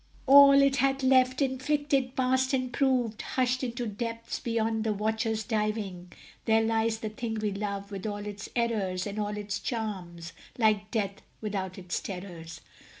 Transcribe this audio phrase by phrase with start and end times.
[0.25, 6.11] All it hath felt, inflicted, passed, and proved, Hushed into depths beyond the watcher's diving:
[6.45, 10.89] There lies the thing we love, with all its errors And all its charms, like
[10.89, 12.61] death without its terrors.